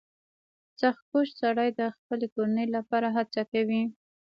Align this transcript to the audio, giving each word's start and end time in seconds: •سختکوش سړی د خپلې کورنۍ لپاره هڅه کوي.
•سختکوش 0.79 1.27
سړی 1.41 1.69
د 1.79 1.81
خپلې 1.95 2.27
کورنۍ 2.33 2.67
لپاره 2.75 3.07
هڅه 3.17 3.41
کوي. 3.51 3.83